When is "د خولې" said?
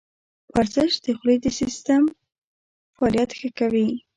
1.05-1.35